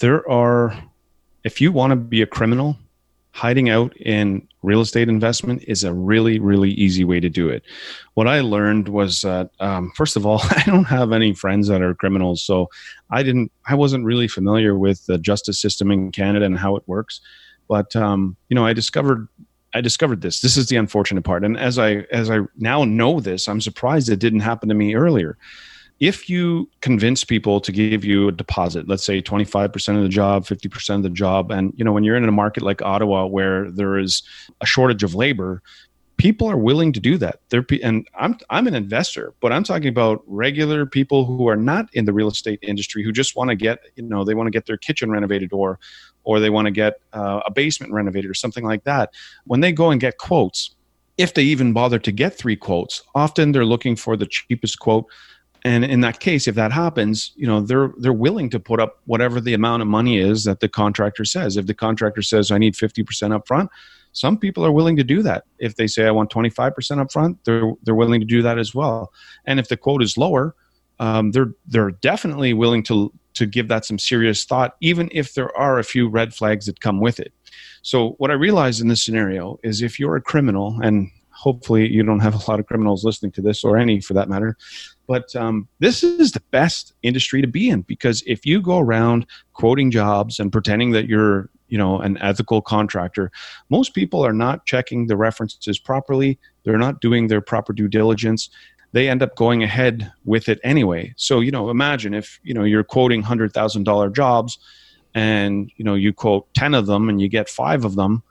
there 0.00 0.28
are, 0.28 0.76
if 1.44 1.60
you 1.60 1.72
want 1.72 1.90
to 1.90 1.96
be 1.96 2.22
a 2.22 2.26
criminal, 2.26 2.76
hiding 3.32 3.70
out 3.70 3.96
in 3.98 4.46
real 4.62 4.80
estate 4.80 5.08
investment 5.08 5.62
is 5.68 5.84
a 5.84 5.92
really 5.92 6.40
really 6.40 6.70
easy 6.70 7.04
way 7.04 7.20
to 7.20 7.28
do 7.28 7.48
it 7.48 7.62
what 8.14 8.26
i 8.26 8.40
learned 8.40 8.88
was 8.88 9.20
that 9.20 9.50
um, 9.60 9.92
first 9.94 10.16
of 10.16 10.26
all 10.26 10.40
i 10.50 10.62
don't 10.66 10.84
have 10.84 11.12
any 11.12 11.32
friends 11.32 11.68
that 11.68 11.80
are 11.80 11.94
criminals 11.94 12.42
so 12.42 12.68
i 13.10 13.22
didn't 13.22 13.52
i 13.68 13.74
wasn't 13.74 14.04
really 14.04 14.26
familiar 14.26 14.76
with 14.76 15.06
the 15.06 15.18
justice 15.18 15.60
system 15.60 15.92
in 15.92 16.10
canada 16.10 16.44
and 16.44 16.58
how 16.58 16.74
it 16.74 16.82
works 16.86 17.20
but 17.68 17.94
um, 17.94 18.36
you 18.48 18.56
know 18.56 18.66
i 18.66 18.72
discovered 18.72 19.28
i 19.74 19.80
discovered 19.80 20.22
this. 20.22 20.40
This 20.40 20.56
is 20.56 20.68
the 20.68 20.76
unfortunate 20.76 21.22
part. 21.22 21.44
And 21.44 21.58
as 21.58 21.78
i 21.78 22.06
as 22.10 22.30
i 22.30 22.40
now 22.56 22.84
know 22.84 23.20
this 23.20 23.48
i'm 23.48 23.60
surprised 23.60 24.08
it 24.08 24.18
didn't 24.18 24.40
happen 24.40 24.68
to 24.68 24.74
me 24.74 24.94
earlier. 24.94 25.36
If 26.00 26.30
you 26.30 26.70
convince 26.80 27.24
people 27.24 27.60
to 27.60 27.72
give 27.72 28.04
you 28.04 28.28
a 28.28 28.32
deposit 28.32 28.88
let's 28.88 29.04
say 29.04 29.20
25% 29.20 29.96
of 29.96 30.02
the 30.02 30.08
job 30.08 30.44
50% 30.44 30.94
of 30.94 31.02
the 31.02 31.10
job 31.10 31.50
and 31.50 31.72
you 31.76 31.84
know 31.84 31.92
when 31.92 32.04
you're 32.04 32.16
in 32.16 32.28
a 32.28 32.32
market 32.32 32.62
like 32.62 32.82
ottawa 32.82 33.26
where 33.26 33.70
there 33.70 33.98
is 33.98 34.22
a 34.60 34.66
shortage 34.66 35.02
of 35.02 35.14
labor 35.14 35.62
people 36.18 36.50
are 36.50 36.58
willing 36.58 36.92
to 36.92 36.98
do 36.98 37.16
that. 37.16 37.40
They're, 37.48 37.64
and 37.80 38.06
I'm, 38.18 38.36
I'm 38.50 38.66
an 38.66 38.74
investor 38.74 39.34
but 39.40 39.52
i'm 39.52 39.64
talking 39.64 39.88
about 39.88 40.22
regular 40.26 40.84
people 40.84 41.24
who 41.24 41.48
are 41.48 41.56
not 41.56 41.88
in 41.94 42.04
the 42.04 42.12
real 42.12 42.28
estate 42.28 42.58
industry 42.62 43.02
who 43.02 43.12
just 43.12 43.36
want 43.36 43.50
to 43.50 43.56
get 43.56 43.78
you 43.96 44.02
know 44.02 44.24
they 44.24 44.34
want 44.34 44.46
to 44.46 44.50
get 44.50 44.66
their 44.66 44.76
kitchen 44.76 45.10
renovated 45.10 45.52
or 45.52 45.78
or 46.28 46.34
they 46.38 46.52
want 46.56 46.66
to 46.66 46.74
get 46.82 46.92
uh, 47.20 47.40
a 47.50 47.50
basement 47.60 47.90
renovated 47.98 48.30
or 48.30 48.38
something 48.44 48.66
like 48.72 48.84
that 48.84 49.06
when 49.50 49.60
they 49.62 49.72
go 49.72 49.90
and 49.90 50.00
get 50.00 50.14
quotes 50.18 50.74
if 51.16 51.30
they 51.34 51.42
even 51.52 51.72
bother 51.72 51.98
to 51.98 52.12
get 52.12 52.32
three 52.42 52.58
quotes 52.66 53.02
often 53.14 53.52
they're 53.52 53.72
looking 53.74 53.96
for 53.96 54.16
the 54.16 54.26
cheapest 54.26 54.78
quote 54.78 55.06
And 55.64 55.84
in 55.84 56.00
that 56.02 56.20
case, 56.20 56.46
if 56.50 56.54
that 56.54 56.72
happens, 56.72 57.32
you 57.40 57.46
know 57.50 57.60
they're 57.68 57.90
they're 58.02 58.22
willing 58.26 58.50
to 58.50 58.60
put 58.60 58.78
up 58.80 58.92
whatever 59.06 59.40
the 59.40 59.54
amount 59.54 59.82
of 59.82 59.88
money 59.88 60.14
is 60.30 60.44
that 60.44 60.60
the 60.60 60.68
contractor 60.68 61.24
says. 61.24 61.56
If 61.56 61.66
the 61.66 61.74
contractor 61.74 62.22
says 62.22 62.50
I 62.50 62.58
need 62.58 62.76
fifty 62.76 63.02
percent 63.02 63.32
up 63.32 63.44
front, 63.46 63.68
some 64.12 64.38
people 64.38 64.64
are 64.64 64.76
willing 64.78 64.96
to 64.96 65.04
do 65.04 65.22
that. 65.28 65.42
If 65.58 65.74
they 65.74 65.88
say 65.88 66.06
I 66.06 66.12
want 66.12 66.30
twenty 66.30 66.50
five 66.50 66.72
percent 66.76 67.00
up 67.00 67.10
front, 67.10 67.38
they're 67.44 67.72
they're 67.82 68.00
willing 68.02 68.20
to 68.20 68.26
do 68.36 68.40
that 68.42 68.58
as 68.58 68.72
well. 68.72 69.10
And 69.48 69.58
if 69.58 69.66
the 69.68 69.76
quote 69.76 70.02
is 70.02 70.16
lower, 70.16 70.54
um, 71.00 71.30
they're 71.32 71.52
they're 71.66 71.90
definitely 71.90 72.52
willing 72.54 72.82
to 72.84 73.12
to 73.34 73.46
give 73.46 73.68
that 73.68 73.84
some 73.84 73.98
serious 73.98 74.44
thought, 74.44 74.74
even 74.80 75.08
if 75.12 75.34
there 75.34 75.56
are 75.56 75.78
a 75.78 75.84
few 75.84 76.08
red 76.08 76.34
flags 76.34 76.66
that 76.66 76.80
come 76.80 77.00
with 77.00 77.20
it. 77.20 77.32
So 77.82 78.10
what 78.18 78.32
I 78.32 78.34
realized 78.34 78.80
in 78.80 78.88
this 78.88 79.04
scenario 79.04 79.58
is 79.62 79.80
if 79.80 80.00
you're 80.00 80.16
a 80.16 80.20
criminal 80.20 80.78
and 80.82 81.10
hopefully 81.38 81.88
you 81.88 82.02
don't 82.02 82.18
have 82.18 82.34
a 82.34 82.50
lot 82.50 82.58
of 82.58 82.66
criminals 82.66 83.04
listening 83.04 83.30
to 83.30 83.40
this 83.40 83.62
or 83.62 83.76
any 83.76 84.00
for 84.00 84.12
that 84.12 84.28
matter 84.28 84.56
but 85.06 85.34
um, 85.36 85.68
this 85.78 86.02
is 86.02 86.32
the 86.32 86.42
best 86.50 86.92
industry 87.02 87.40
to 87.40 87.46
be 87.46 87.70
in 87.70 87.82
because 87.82 88.24
if 88.26 88.44
you 88.44 88.60
go 88.60 88.78
around 88.78 89.24
quoting 89.52 89.90
jobs 89.90 90.40
and 90.40 90.50
pretending 90.50 90.90
that 90.90 91.06
you're 91.06 91.48
you 91.68 91.78
know 91.78 92.00
an 92.00 92.18
ethical 92.18 92.60
contractor 92.60 93.30
most 93.70 93.94
people 93.94 94.24
are 94.26 94.32
not 94.32 94.66
checking 94.66 95.06
the 95.06 95.16
references 95.16 95.78
properly 95.78 96.38
they're 96.64 96.76
not 96.76 97.00
doing 97.00 97.28
their 97.28 97.40
proper 97.40 97.72
due 97.72 97.88
diligence 97.88 98.50
they 98.92 99.08
end 99.08 99.22
up 99.22 99.36
going 99.36 99.62
ahead 99.62 100.12
with 100.24 100.48
it 100.48 100.60
anyway. 100.64 101.12
So 101.16 101.40
you 101.40 101.50
know 101.50 101.70
imagine 101.70 102.14
if 102.14 102.40
you 102.42 102.54
know 102.54 102.64
you're 102.64 102.84
quoting 102.84 103.22
$100000 103.22 104.14
jobs 104.14 104.58
and 105.14 105.70
you 105.76 105.84
know 105.84 105.94
you 105.94 106.12
quote 106.12 106.52
10 106.54 106.74
of 106.74 106.86
them 106.86 107.08
and 107.08 107.20
you 107.20 107.28
get 107.28 107.48
five 107.48 107.84
of 107.84 107.96
them 107.96 108.22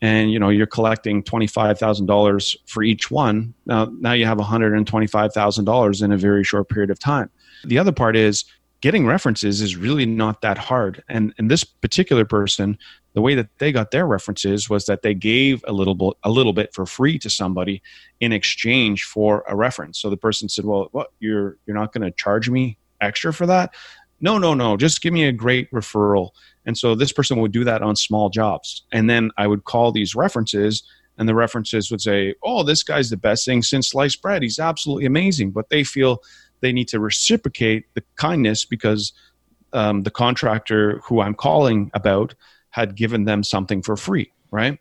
and 0.00 0.32
you 0.32 0.38
know 0.38 0.48
you're 0.48 0.66
collecting 0.66 1.22
$25,000 1.22 2.56
for 2.66 2.82
each 2.82 3.10
one. 3.10 3.54
Now 3.66 3.90
now 4.00 4.12
you 4.12 4.26
have 4.26 4.38
$125,000 4.38 6.02
in 6.02 6.12
a 6.12 6.16
very 6.16 6.44
short 6.44 6.68
period 6.68 6.90
of 6.90 6.98
time. 6.98 7.30
The 7.64 7.78
other 7.78 7.92
part 7.92 8.16
is 8.16 8.44
getting 8.80 9.06
references 9.06 9.60
is 9.60 9.76
really 9.76 10.04
not 10.04 10.42
that 10.42 10.58
hard. 10.58 11.02
And 11.08 11.32
and 11.38 11.50
this 11.50 11.64
particular 11.64 12.24
person 12.24 12.76
the 13.14 13.20
way 13.20 13.34
that 13.34 13.48
they 13.58 13.72
got 13.72 13.90
their 13.90 14.06
references 14.06 14.70
was 14.70 14.86
that 14.86 15.02
they 15.02 15.14
gave 15.14 15.64
a 15.66 15.72
little 15.72 15.94
bit 15.94 16.14
a 16.24 16.30
little 16.30 16.52
bit 16.52 16.74
for 16.74 16.86
free 16.86 17.18
to 17.18 17.30
somebody 17.30 17.82
in 18.20 18.32
exchange 18.32 19.04
for 19.04 19.44
a 19.48 19.56
reference 19.56 19.98
so 19.98 20.10
the 20.10 20.16
person 20.16 20.48
said 20.48 20.64
well 20.64 20.88
what 20.92 21.08
you're 21.20 21.56
you're 21.66 21.76
not 21.76 21.92
going 21.92 22.02
to 22.04 22.10
charge 22.12 22.48
me 22.48 22.78
extra 23.00 23.32
for 23.32 23.46
that 23.46 23.74
no 24.20 24.38
no 24.38 24.54
no 24.54 24.76
just 24.76 25.02
give 25.02 25.12
me 25.12 25.24
a 25.24 25.32
great 25.32 25.70
referral 25.70 26.30
and 26.64 26.78
so 26.78 26.94
this 26.94 27.12
person 27.12 27.38
would 27.40 27.52
do 27.52 27.64
that 27.64 27.82
on 27.82 27.96
small 27.96 28.30
jobs. 28.30 28.82
And 28.92 29.10
then 29.10 29.30
I 29.36 29.46
would 29.46 29.64
call 29.64 29.92
these 29.92 30.14
references, 30.14 30.82
and 31.18 31.28
the 31.28 31.34
references 31.34 31.90
would 31.90 32.00
say, 32.00 32.34
Oh, 32.42 32.62
this 32.62 32.82
guy's 32.82 33.10
the 33.10 33.16
best 33.16 33.44
thing 33.44 33.62
since 33.62 33.90
sliced 33.90 34.22
bread. 34.22 34.42
He's 34.42 34.58
absolutely 34.58 35.06
amazing. 35.06 35.50
But 35.50 35.68
they 35.70 35.84
feel 35.84 36.22
they 36.60 36.72
need 36.72 36.88
to 36.88 37.00
reciprocate 37.00 37.86
the 37.94 38.04
kindness 38.16 38.64
because 38.64 39.12
um, 39.72 40.02
the 40.02 40.10
contractor 40.10 41.00
who 41.04 41.20
I'm 41.20 41.34
calling 41.34 41.90
about 41.94 42.34
had 42.72 42.96
given 42.96 43.24
them 43.24 43.44
something 43.44 43.82
for 43.82 43.96
free, 43.96 44.32
right? 44.50 44.78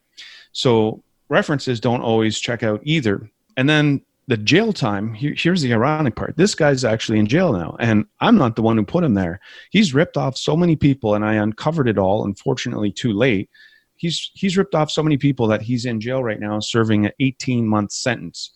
So 0.52 1.04
references 1.30 1.80
don't 1.80 2.02
always 2.02 2.40
check 2.40 2.64
out 2.64 2.82
either. 2.84 3.30
And 3.56 3.70
then 3.70 4.02
the 4.28 4.38
jail 4.38 4.72
time 4.72 5.14
here's 5.14 5.62
the 5.62 5.74
ironic 5.74 6.16
part 6.16 6.38
this 6.38 6.56
guy's 6.56 6.86
actually 6.86 7.20
in 7.20 7.26
jail 7.26 7.52
now 7.52 7.76
and 7.80 8.06
i'm 8.22 8.38
not 8.38 8.56
the 8.56 8.62
one 8.62 8.78
who 8.78 8.86
put 8.86 9.04
him 9.04 9.14
there 9.14 9.42
he's 9.72 9.94
ripped 9.94 10.16
off 10.16 10.38
so 10.38 10.56
many 10.56 10.76
people 10.76 11.16
and 11.16 11.26
i 11.26 11.34
uncovered 11.34 11.90
it 11.90 11.98
all 11.98 12.24
unfortunately 12.24 12.92
too 12.92 13.12
late 13.12 13.50
he's 13.98 14.32
he's 14.34 14.56
ripped 14.56 14.76
off 14.76 14.90
so 14.90 15.04
many 15.04 15.18
people 15.18 15.48
that 15.48 15.62
he's 15.62 15.86
in 15.86 16.00
jail 16.00 16.24
right 16.24 16.40
now 16.40 16.60
serving 16.62 17.08
an 17.08 17.12
18 17.20 17.68
month 17.68 17.92
sentence 17.92 18.52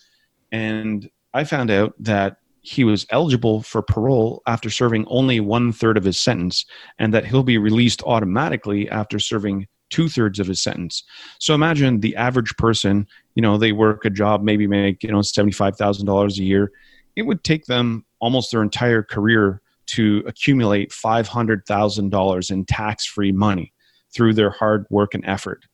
and 0.51 1.09
i 1.33 1.43
found 1.43 1.69
out 1.69 1.93
that 1.99 2.37
he 2.65 2.83
was 2.83 3.05
eligible 3.11 3.61
for 3.61 3.81
parole 3.81 4.41
after 4.47 4.69
serving 4.69 5.05
only 5.07 5.39
one 5.39 5.71
third 5.71 5.97
of 5.97 6.03
his 6.03 6.19
sentence 6.19 6.65
and 6.97 7.13
that 7.13 7.25
he'll 7.25 7.43
be 7.43 7.59
released 7.59 8.01
automatically 8.03 8.89
after 8.89 9.19
serving 9.19 9.67
two 9.91 10.09
thirds 10.09 10.39
of 10.39 10.47
his 10.47 10.61
sentence. 10.61 11.03
So 11.39 11.53
imagine 11.53 11.99
the 11.99 12.15
average 12.15 12.55
person, 12.57 13.05
you 13.35 13.41
know, 13.43 13.57
they 13.57 13.71
work 13.71 14.03
a 14.03 14.09
job, 14.09 14.41
maybe 14.41 14.65
make, 14.65 15.03
you 15.03 15.11
know, 15.11 15.19
$75,000 15.19 16.37
a 16.39 16.43
year. 16.43 16.71
It 17.15 17.21
would 17.23 17.43
take 17.43 17.65
them 17.65 18.03
almost 18.19 18.51
their 18.51 18.63
entire 18.63 19.03
career 19.03 19.61
to 19.87 20.23
accumulate 20.25 20.89
$500,000 20.89 22.51
in 22.51 22.65
tax 22.65 23.05
free 23.05 23.31
money 23.31 23.73
through 24.11 24.33
their 24.33 24.49
hard 24.49 24.87
work 24.89 25.13
and 25.13 25.23
effort. 25.27 25.65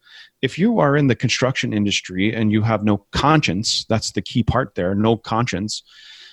If 0.42 0.60
you 0.60 0.80
are 0.80 0.98
in 0.98 1.08
the 1.08 1.16
construction 1.16 1.72
industry 1.72 2.36
and 2.36 2.52
you 2.52 2.64
have 2.64 2.84
no 2.84 3.06
conscience, 3.14 3.86
that's 3.88 4.12
the 4.12 4.22
key 4.22 4.44
part 4.44 4.76
there, 4.76 4.94
no 4.94 5.16
conscience, 5.16 5.84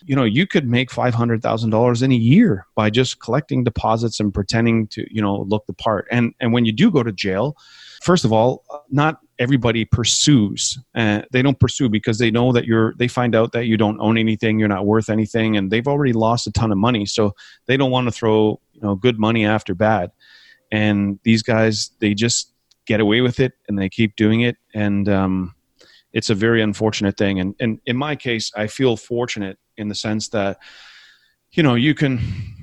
you 0.05 0.15
know 0.15 0.25
you 0.25 0.47
could 0.47 0.69
make 0.69 0.91
$500000 0.91 2.03
in 2.03 2.13
a 2.13 2.15
year 2.15 2.67
by 2.75 2.91
just 2.91 3.21
collecting 3.21 3.65
deposits 3.65 4.21
and 4.21 4.33
pretending 4.33 4.87
to 4.89 5.07
you 5.13 5.23
know 5.23 5.43
look 5.43 5.67
the 5.67 5.73
part. 5.73 6.07
And 6.11 6.35
and 6.41 6.53
when 6.53 6.65
you 6.65 6.73
do 6.73 6.91
go 6.91 7.03
to 7.03 7.13
jail 7.13 7.57
first 8.03 8.25
of 8.25 8.33
all 8.33 8.65
not 8.91 9.19
everybody 9.39 9.85
pursues 9.85 10.79
uh, 10.95 11.23
they 11.33 11.43
don't 11.43 11.59
pursue 11.59 11.89
because 11.89 12.19
they 12.19 12.31
know 12.31 12.53
that 12.53 12.65
you're 12.65 12.95
they 12.99 13.09
find 13.09 13.35
out 13.35 13.53
that 13.53 13.67
you 13.67 13.77
don't 13.77 14.01
own 14.01 14.17
anything 14.19 14.59
you're 14.59 14.69
not 14.69 14.87
worth 14.87 15.11
anything 15.11 15.57
and 15.57 15.71
they've 15.71 15.89
already 15.89 16.13
lost 16.13 16.47
a 16.47 16.53
ton 16.53 16.73
of 16.73 16.79
money. 16.79 17.07
So 17.07 17.35
they 17.67 17.77
don't 17.77 17.91
want 17.91 18.07
to 18.07 18.13
throw 18.13 18.61
you 18.73 18.81
know 18.83 18.95
good 18.95 19.19
money 19.19 19.45
after 19.45 19.75
bad. 19.75 20.11
And 20.71 21.19
these 21.25 21.43
guys 21.43 21.91
they 22.01 22.15
just 22.15 22.53
get 22.87 23.01
away 23.01 23.21
with 23.21 23.41
it 23.41 23.53
and 23.69 23.79
they 23.79 23.89
keep 23.89 24.17
doing 24.17 24.41
it. 24.41 24.57
And 24.75 25.09
um, 25.09 25.55
it's 26.13 26.31
a 26.31 26.35
very 26.35 26.63
unfortunate 26.63 27.19
thing. 27.19 27.39
And, 27.39 27.55
and 27.61 27.81
in 27.87 27.97
my 27.97 28.17
case 28.17 28.51
i 28.57 28.67
feel 28.67 28.97
fortunate 28.97 29.59
in 29.79 29.89
the 29.89 29.95
sense 29.95 30.29
that 30.29 30.59
you 31.53 31.63
know 31.63 31.75
you 31.75 31.95
can 31.95 32.19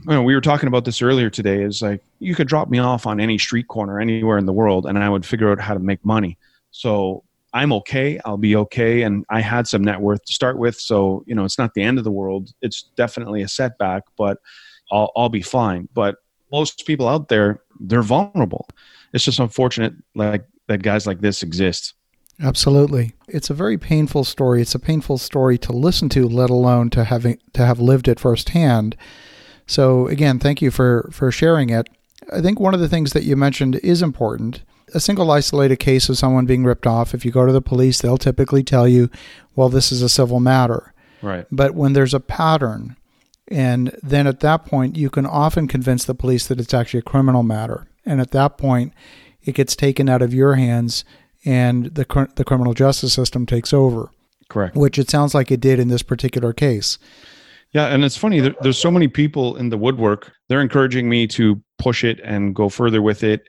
you 0.08 0.14
know, 0.14 0.22
we 0.22 0.36
were 0.36 0.42
talking 0.42 0.68
about 0.68 0.86
this 0.86 1.02
earlier 1.02 1.32
today 1.32 1.64
is 1.64 1.82
like 1.82 2.04
you 2.20 2.36
could 2.36 2.48
drop 2.48 2.70
me 2.70 2.78
off 2.78 3.08
on 3.08 3.20
any 3.20 3.40
street 3.40 3.68
corner 3.68 4.00
anywhere 4.00 4.38
in 4.38 4.46
the 4.46 4.54
world 4.54 4.86
and 4.86 5.00
i 5.00 5.10
would 5.10 5.26
figure 5.26 5.52
out 5.52 5.60
how 5.60 5.74
to 5.74 5.80
make 5.80 6.04
money. 6.06 6.38
So 6.72 7.24
i'm 7.54 7.72
okay 7.72 8.20
i'll 8.26 8.38
be 8.38 8.56
okay 8.56 9.04
and 9.04 9.26
i 9.30 9.40
had 9.40 9.66
some 9.66 9.84
net 9.84 10.00
worth 10.00 10.24
to 10.26 10.34
start 10.34 10.60
with. 10.60 10.80
So 10.80 11.24
you 11.26 11.34
know 11.34 11.46
it's 11.46 11.58
not 11.58 11.74
the 11.74 11.82
end 11.82 11.98
of 11.98 12.04
the 12.04 12.12
world 12.12 12.52
it's 12.62 12.84
definitely 12.96 13.42
a 13.42 13.48
setback 13.48 14.04
but 14.18 14.38
i'll, 14.92 15.12
I'll 15.16 15.30
be 15.30 15.42
fine. 15.42 15.90
But 15.94 16.18
most 16.52 16.86
people 16.86 17.08
out 17.08 17.30
there 17.30 17.62
they're 17.80 18.04
vulnerable. 18.04 18.68
It's 19.14 19.24
just 19.24 19.40
unfortunate 19.40 19.94
like 20.14 20.46
that 20.68 20.84
guys 20.84 21.08
like 21.08 21.22
this 21.22 21.42
exist 21.42 21.95
Absolutely. 22.42 23.14
It's 23.28 23.50
a 23.50 23.54
very 23.54 23.78
painful 23.78 24.24
story. 24.24 24.62
It's 24.62 24.76
a 24.76 24.80
painful 24.80 25.18
story 25.18 25.58
to 25.60 25.72
listen 25.72 26.10
to, 26.10 26.28
let 26.28 26.50
alone 26.50 26.90
to 26.92 27.06
having 27.06 27.40
to 27.54 27.66
have 27.66 27.80
lived 27.80 28.08
it 28.08 28.20
firsthand. 28.20 28.98
So 29.68 30.08
again, 30.08 30.40
thank 30.40 30.62
you 30.62 30.72
for 30.72 31.10
for 31.12 31.32
sharing 31.32 31.70
it. 31.70 31.88
I 32.34 32.42
think 32.42 32.60
one 32.60 32.74
of 32.74 32.80
the 32.80 32.90
things 32.90 33.14
that 33.14 33.24
you 33.24 33.36
mentioned 33.36 33.76
is 33.78 34.02
important. 34.02 34.64
A 34.94 35.00
single 35.00 35.32
isolated 35.32 35.78
case 35.78 36.10
of 36.10 36.18
someone 36.18 36.46
being 36.46 36.64
ripped 36.64 36.88
off, 36.88 37.14
if 37.14 37.26
you 37.26 37.32
go 37.32 37.46
to 37.46 37.52
the 37.52 37.62
police, 37.62 38.00
they'll 38.00 38.18
typically 38.18 38.64
tell 38.64 38.88
you, 38.88 39.10
well, 39.56 39.70
this 39.70 39.92
is 39.92 40.02
a 40.02 40.10
civil 40.10 40.40
matter. 40.40 40.94
Right. 41.22 41.46
But 41.52 41.74
when 41.74 41.94
there's 41.94 42.14
a 42.14 42.20
pattern, 42.20 42.96
and 43.48 43.98
then 44.02 44.28
at 44.28 44.42
that 44.42 44.66
point, 44.66 44.96
you 44.96 45.10
can 45.10 45.26
often 45.26 45.68
convince 45.68 46.06
the 46.06 46.16
police 46.16 46.48
that 46.48 46.60
it's 46.60 46.74
actually 46.74 47.00
a 47.00 47.04
criminal 47.04 47.44
matter. 47.44 47.88
And 48.06 48.22
at 48.22 48.32
that 48.32 48.58
point, 48.58 48.94
it 49.44 49.56
gets 49.56 49.76
taken 49.76 50.08
out 50.08 50.22
of 50.22 50.34
your 50.34 50.56
hands 50.56 51.04
and 51.46 51.86
the 51.86 52.30
the 52.36 52.44
criminal 52.44 52.74
justice 52.74 53.14
system 53.14 53.46
takes 53.46 53.74
over. 53.74 54.10
Correct. 54.50 54.76
Which 54.76 55.00
it 55.00 55.10
sounds 55.10 55.34
like 55.34 55.52
it 55.52 55.60
did 55.60 55.80
in 55.80 55.88
this 55.88 56.04
particular 56.04 56.54
case. 56.54 56.98
Yeah, 57.72 57.88
and 57.88 58.06
it's 58.06 58.18
funny. 58.18 58.40
There, 58.40 58.56
there's 58.62 58.78
so 58.78 58.92
many 58.92 59.08
people 59.08 59.56
in 59.58 59.70
the 59.70 59.78
woodwork. 59.78 60.32
They're 60.48 60.62
encouraging 60.62 61.10
me 61.10 61.28
to 61.28 61.62
push 61.78 62.04
it 62.04 62.20
and 62.24 62.56
go 62.56 62.70
further 62.70 63.02
with 63.02 63.24
it. 63.24 63.48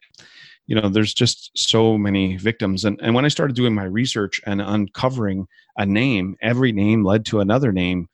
You 0.66 0.74
know, 0.74 0.88
there's 0.88 1.14
just 1.14 1.50
so 1.54 1.96
many 1.96 2.36
victims, 2.36 2.84
and 2.84 2.98
and 3.02 3.14
when 3.14 3.24
I 3.24 3.28
started 3.28 3.56
doing 3.56 3.74
my 3.74 3.84
research 3.84 4.40
and 4.46 4.60
uncovering 4.60 5.46
a 5.76 5.86
name, 5.86 6.36
every 6.42 6.72
name 6.72 7.04
led 7.04 7.24
to 7.26 7.40
another 7.40 7.72
name, 7.72 8.08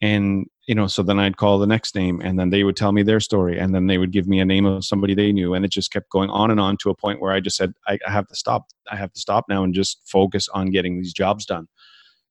and 0.00 0.46
you 0.66 0.74
know 0.74 0.86
so 0.86 1.02
then 1.02 1.18
i'd 1.18 1.36
call 1.36 1.58
the 1.58 1.66
next 1.66 1.94
name 1.94 2.20
and 2.22 2.38
then 2.38 2.50
they 2.50 2.64
would 2.64 2.76
tell 2.76 2.92
me 2.92 3.02
their 3.02 3.20
story 3.20 3.58
and 3.58 3.74
then 3.74 3.86
they 3.86 3.98
would 3.98 4.10
give 4.10 4.26
me 4.26 4.40
a 4.40 4.44
name 4.44 4.66
of 4.66 4.84
somebody 4.84 5.14
they 5.14 5.32
knew 5.32 5.54
and 5.54 5.64
it 5.64 5.70
just 5.70 5.92
kept 5.92 6.10
going 6.10 6.28
on 6.30 6.50
and 6.50 6.60
on 6.60 6.76
to 6.76 6.90
a 6.90 6.94
point 6.94 7.20
where 7.20 7.32
i 7.32 7.40
just 7.40 7.56
said 7.56 7.72
i, 7.88 7.98
I 8.06 8.10
have 8.10 8.26
to 8.28 8.36
stop 8.36 8.66
i 8.90 8.96
have 8.96 9.12
to 9.12 9.20
stop 9.20 9.46
now 9.48 9.62
and 9.62 9.74
just 9.74 10.00
focus 10.06 10.48
on 10.48 10.70
getting 10.70 10.96
these 10.96 11.12
jobs 11.12 11.46
done. 11.46 11.68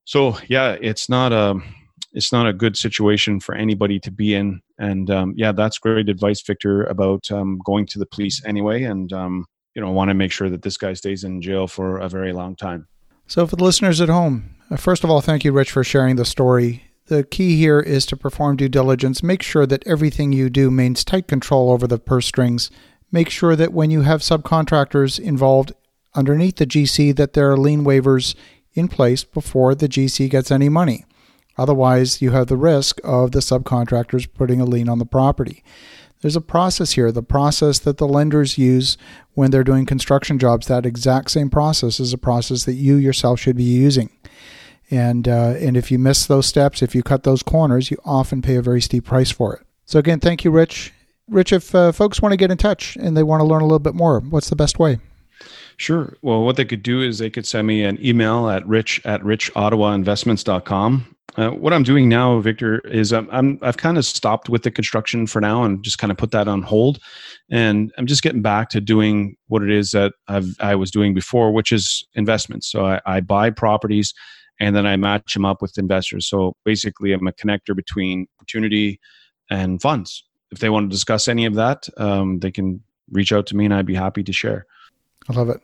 So 0.05 0.37
yeah 0.47 0.77
it's 0.81 1.09
not 1.09 1.33
a 1.33 1.59
it's 2.13 2.31
not 2.31 2.47
a 2.47 2.53
good 2.53 2.77
situation 2.77 3.39
for 3.39 3.55
anybody 3.55 3.99
to 3.99 4.11
be 4.11 4.35
in 4.35 4.61
and 4.77 5.09
um, 5.09 5.33
yeah 5.35 5.51
that's 5.51 5.77
great 5.77 6.09
advice 6.09 6.41
victor 6.41 6.83
about 6.83 7.29
um, 7.31 7.59
going 7.65 7.85
to 7.87 7.99
the 7.99 8.05
police 8.05 8.43
anyway 8.45 8.83
and 8.83 9.11
um, 9.13 9.45
you 9.73 9.81
know 9.81 9.91
want 9.91 10.09
to 10.09 10.13
make 10.13 10.31
sure 10.31 10.49
that 10.49 10.61
this 10.61 10.77
guy 10.77 10.93
stays 10.93 11.23
in 11.23 11.41
jail 11.41 11.67
for 11.67 11.97
a 11.97 12.09
very 12.09 12.33
long 12.33 12.55
time. 12.55 12.87
So 13.27 13.47
for 13.47 13.55
the 13.55 13.63
listeners 13.63 14.01
at 14.01 14.09
home 14.09 14.55
uh, 14.69 14.75
first 14.75 15.03
of 15.03 15.09
all 15.09 15.21
thank 15.21 15.43
you 15.43 15.51
rich 15.51 15.71
for 15.71 15.83
sharing 15.83 16.17
the 16.17 16.25
story 16.25 16.84
the 17.07 17.23
key 17.23 17.57
here 17.57 17.79
is 17.79 18.05
to 18.07 18.17
perform 18.17 18.57
due 18.57 18.69
diligence. 18.69 19.21
Make 19.21 19.43
sure 19.43 19.65
that 19.65 19.85
everything 19.85 20.33
you 20.33 20.49
do 20.49 20.71
means 20.71 21.03
tight 21.03 21.27
control 21.27 21.71
over 21.71 21.85
the 21.85 21.99
purse 21.99 22.25
strings. 22.25 22.71
Make 23.11 23.29
sure 23.29 23.55
that 23.55 23.73
when 23.73 23.91
you 23.91 24.01
have 24.01 24.21
subcontractors 24.21 25.19
involved 25.19 25.73
underneath 26.15 26.55
the 26.55 26.65
GC 26.65 27.15
that 27.15 27.33
there 27.33 27.51
are 27.51 27.57
lien 27.57 27.83
waivers 27.83 28.35
in 28.73 28.87
place 28.87 29.23
before 29.23 29.75
the 29.75 29.87
GC 29.87 30.29
gets 30.29 30.49
any 30.51 30.69
money. 30.69 31.05
Otherwise, 31.57 32.21
you 32.21 32.31
have 32.31 32.47
the 32.47 32.57
risk 32.57 32.99
of 33.03 33.31
the 33.31 33.39
subcontractors 33.39 34.27
putting 34.33 34.59
a 34.59 34.65
lien 34.65 34.89
on 34.89 34.99
the 34.99 35.05
property. 35.05 35.63
There's 36.21 36.35
a 36.35 36.41
process 36.41 36.93
here, 36.93 37.11
the 37.11 37.21
process 37.21 37.79
that 37.79 37.97
the 37.97 38.07
lenders 38.07 38.57
use 38.57 38.97
when 39.33 39.51
they're 39.51 39.63
doing 39.63 39.85
construction 39.85 40.39
jobs. 40.39 40.67
That 40.67 40.85
exact 40.85 41.31
same 41.31 41.49
process 41.49 41.99
is 41.99 42.13
a 42.13 42.17
process 42.17 42.65
that 42.65 42.73
you 42.73 42.95
yourself 42.95 43.39
should 43.39 43.55
be 43.55 43.63
using. 43.63 44.09
And 44.91 45.27
uh, 45.27 45.55
and 45.57 45.75
if 45.75 45.91
you 45.91 45.97
miss 45.97 46.25
those 46.25 46.45
steps, 46.45 46.81
if 46.81 46.93
you 46.93 47.01
cut 47.01 47.23
those 47.23 47.41
corners, 47.41 47.89
you 47.89 47.97
often 48.05 48.41
pay 48.41 48.55
a 48.55 48.61
very 48.61 48.81
steep 48.81 49.05
price 49.05 49.31
for 49.31 49.55
it. 49.55 49.65
So 49.85 49.99
again, 49.99 50.19
thank 50.19 50.43
you, 50.43 50.51
Rich. 50.51 50.93
Rich, 51.27 51.53
if 51.53 51.73
uh, 51.73 51.91
folks 51.91 52.21
want 52.21 52.33
to 52.33 52.37
get 52.37 52.51
in 52.51 52.57
touch 52.57 52.95
and 52.95 53.17
they 53.17 53.23
want 53.23 53.41
to 53.41 53.45
learn 53.45 53.61
a 53.61 53.65
little 53.65 53.79
bit 53.79 53.95
more, 53.95 54.19
what's 54.19 54.49
the 54.49 54.55
best 54.55 54.77
way? 54.77 54.99
Sure. 55.77 56.15
Well, 56.21 56.43
what 56.43 56.55
they 56.55 56.65
could 56.65 56.83
do 56.83 57.01
is 57.01 57.17
they 57.17 57.29
could 57.29 57.45
send 57.45 57.67
me 57.67 57.83
an 57.83 57.97
email 58.05 58.49
at 58.49 58.65
rich 58.67 59.01
at 59.05 59.21
richottawainvestments.com. 59.21 61.15
Uh, 61.37 61.49
what 61.49 61.73
I'm 61.73 61.83
doing 61.83 62.07
now, 62.07 62.39
Victor, 62.39 62.79
is 62.87 63.11
I'm, 63.11 63.27
I'm 63.29 63.59
I've 63.61 63.75
kind 63.75 63.97
of 63.97 64.05
stopped 64.05 64.47
with 64.47 64.63
the 64.63 64.71
construction 64.71 65.27
for 65.27 65.41
now 65.41 65.63
and 65.63 65.83
just 65.83 65.97
kind 65.97 66.11
of 66.11 66.17
put 66.17 66.31
that 66.31 66.47
on 66.47 66.61
hold, 66.61 66.99
and 67.51 67.91
I'm 67.97 68.05
just 68.05 68.23
getting 68.23 68.41
back 68.41 68.69
to 68.69 68.79
doing 68.79 69.35
what 69.47 69.61
it 69.61 69.69
is 69.69 69.91
that 69.91 70.13
I've 70.29 70.55
I 70.61 70.75
was 70.75 70.91
doing 70.91 71.13
before, 71.13 71.51
which 71.51 71.73
is 71.73 72.07
investments. 72.13 72.71
So 72.71 72.85
I, 72.85 73.01
I 73.05 73.19
buy 73.19 73.49
properties, 73.49 74.13
and 74.59 74.75
then 74.75 74.85
I 74.85 74.95
match 74.95 75.33
them 75.33 75.45
up 75.45 75.61
with 75.61 75.77
investors. 75.77 76.27
So 76.27 76.55
basically, 76.63 77.13
I'm 77.13 77.27
a 77.27 77.31
connector 77.31 77.75
between 77.75 78.27
opportunity 78.39 78.99
and 79.49 79.81
funds. 79.81 80.23
If 80.51 80.59
they 80.59 80.69
want 80.69 80.89
to 80.89 80.93
discuss 80.93 81.27
any 81.27 81.45
of 81.45 81.55
that, 81.55 81.87
um, 81.97 82.39
they 82.39 82.51
can 82.51 82.81
reach 83.11 83.31
out 83.31 83.47
to 83.47 83.55
me, 83.55 83.65
and 83.65 83.73
I'd 83.73 83.85
be 83.85 83.95
happy 83.95 84.23
to 84.23 84.33
share. 84.33 84.65
I 85.29 85.33
love 85.33 85.49
it. 85.49 85.61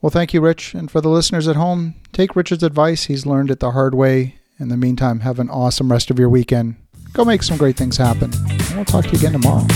Well, 0.00 0.10
thank 0.10 0.34
you, 0.34 0.40
Rich. 0.40 0.74
And 0.74 0.90
for 0.90 1.00
the 1.00 1.08
listeners 1.08 1.48
at 1.48 1.56
home, 1.56 1.94
take 2.12 2.36
Richard's 2.36 2.62
advice. 2.62 3.04
He's 3.04 3.26
learned 3.26 3.50
it 3.50 3.60
the 3.60 3.72
hard 3.72 3.94
way. 3.94 4.38
In 4.58 4.68
the 4.68 4.76
meantime, 4.76 5.20
have 5.20 5.38
an 5.38 5.50
awesome 5.50 5.90
rest 5.90 6.10
of 6.10 6.18
your 6.18 6.28
weekend. 6.28 6.76
Go 7.12 7.24
make 7.24 7.42
some 7.42 7.56
great 7.56 7.76
things 7.76 7.96
happen. 7.96 8.30
And 8.34 8.76
we'll 8.76 8.84
talk 8.84 9.04
to 9.04 9.10
you 9.10 9.18
again 9.18 9.32
tomorrow. 9.32 9.66